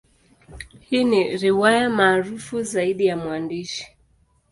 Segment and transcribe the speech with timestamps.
[0.79, 3.97] Hii ni riwaya maarufu zaidi ya mwandishi.